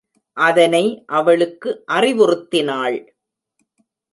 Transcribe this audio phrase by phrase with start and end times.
[0.37, 1.03] அதனை
[1.09, 2.97] அவளுக்கு அறிவுறுத்தினாள்.